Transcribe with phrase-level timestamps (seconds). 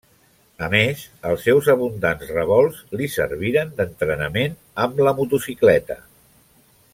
[0.67, 1.01] A més,
[1.31, 6.01] els seus abundants revolts li serviren d'entrenament amb la motocicleta.